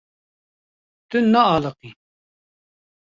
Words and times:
Tu 1.09 1.17
naaliqî. 1.33 1.89